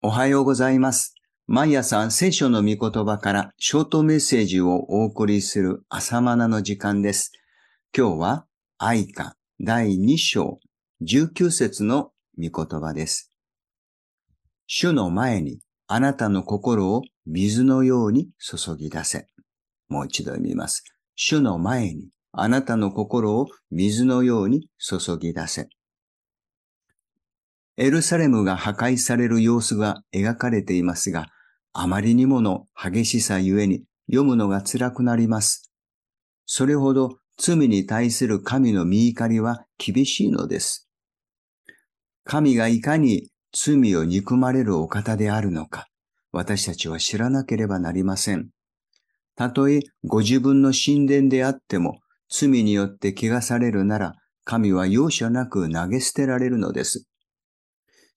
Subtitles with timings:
[0.00, 1.16] おはようございます。
[1.48, 7.32] 毎朝聖書の御言葉からショートメッセージをお送りする朝マナの時間です。
[7.92, 8.46] 今日は
[8.78, 10.60] 愛歌第2章
[11.02, 13.32] 19節の御言葉です。
[14.68, 15.58] 主の前に
[15.88, 19.26] あなたの心を水のように注ぎ出せ。
[19.88, 20.84] もう一度読みます。
[21.16, 25.68] 主の前にあなたの心を水のように注ぎ出せ。
[27.80, 31.26] エルサレムが破壊される様子が描かれていますが、
[31.72, 35.70] あまりにもの激しさゆえに読むのが辛くなります。
[36.44, 40.88] それほど罪に対する神の見怒りは厳しいのです。
[42.24, 45.86] 神がいかに罪を憎まれるお方であるのか、
[46.32, 48.48] 私たちは知らなければなりません。
[49.36, 57.07] たとえご自分の神殿であっても、罪によって汚されるなら、神は容赦なく投げ捨てられるのです。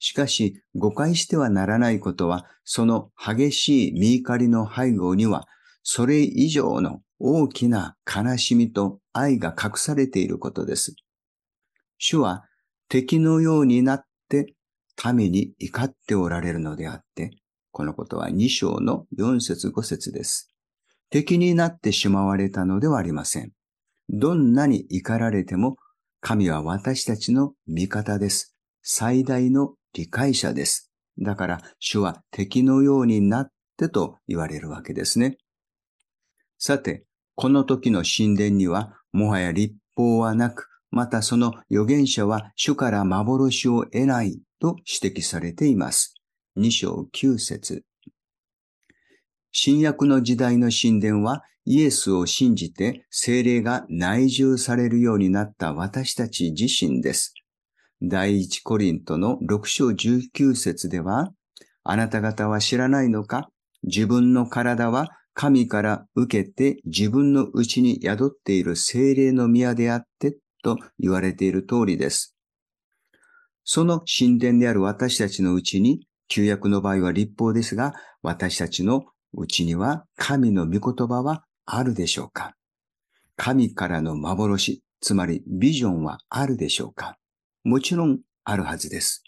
[0.02, 5.48] しかし、誤解してはならないことは、その激しい見怒りの背後には、
[5.84, 10.96] それ以上の大きな悲しみと愛が隠されていることです。
[12.00, 12.46] 主は
[12.90, 14.56] 敵のようになって
[15.14, 17.30] 民に怒っておられるのであって、
[17.72, 20.52] このことは2章の4節5節です。
[21.12, 23.52] 敵になってしまわれたのではありません。
[24.10, 25.78] どんなに怒られても、
[26.22, 28.56] 神は私たちの味方です。
[28.82, 30.92] 最大の理解者です。
[31.20, 35.38] だから主は敵のようになってと言われるわけですね。
[36.58, 46.16] さて、この時の神殿にはもはや立法はなく、またその預言者は主から幻を得ないと指摘されています。
[46.58, 47.84] 2章9節
[49.52, 57.34] 新約の時代の神殿はイエスを信じて精霊が内住されるようになった私たち自身です。
[58.04, 61.32] 第一コリントの6章19節では、
[61.84, 63.50] あなた方は知らないのか？
[63.84, 72.36] 自分の体は神から受けて自分のうちに宿っている精霊の宮であってと言われている通りです。
[73.64, 77.94] その神殿である私たちのうちに、旧約の場合は立法ですが、
[78.24, 79.04] 私たちの
[79.34, 82.56] うちには神の御言葉はあるでしょうか？
[83.38, 87.16] 神からの幻、つまりビジョンはあるでしょうか？
[87.64, 89.24] もちろんあるはずです。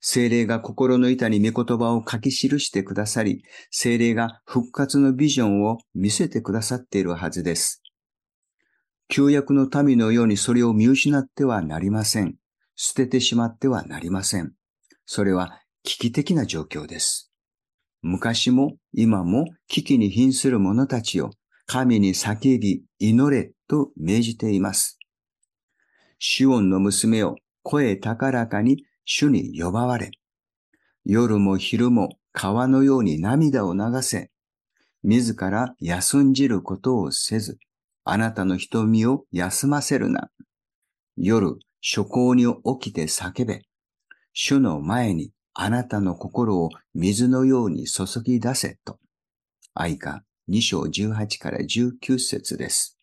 [0.00, 7.82] 精霊が心の板に御言葉を書き記してくださり、精霊が復活のビジョンを見せてくださっているはずです。
[9.08, 12.34] 旧約の民のようにそれを見失ってはなりません。
[12.76, 14.52] 捨ててしまってはなりません。
[15.06, 17.30] それは危機的な状況です。
[18.02, 21.30] 昔も今も危機に瀕する者たちを
[21.66, 24.98] 神に叫び祈れと命じています。
[26.18, 30.10] シオンの娘を声高らかに主に呼ばわれ、
[31.04, 34.30] 夜も昼も川のように涙を流せ、
[35.02, 37.58] 自ら休んじることをせず、
[38.04, 40.30] あなたの瞳を休ませるな。
[41.16, 42.44] 夜、初行に
[42.80, 43.62] 起きて叫べ、
[44.32, 48.98] 主の前にあなたの心を水のように注ぎ出せと。
[49.74, 52.98] 愛歌2章18から19節です。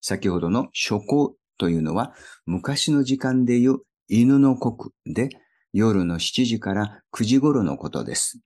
[0.00, 2.14] 先ほどの初行というのは
[2.46, 5.28] 昔の時間で言う犬の国で
[5.72, 8.40] 夜の7時から9時頃のことです。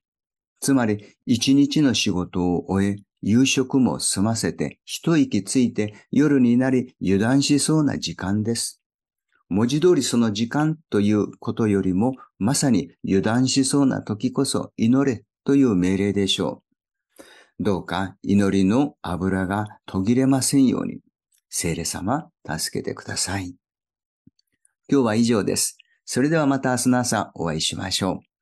[0.59, 8.81] つまり一日の仕事を終え夕食も済ませて一息ついて夜になり油断しそうな時間です。
[9.49, 16.63] 文字通りその時間ということよりもまさに油断しそうな時こそ祈れという命令でしょ
[17.59, 17.63] う。
[17.63, 20.99] どうか祈りの油が途切れませんように、
[21.55, 23.53] 聖霊様、助けてください。
[24.89, 25.77] 今日は以上です。
[26.03, 28.32] それではまた明日の朝お会いしましょう。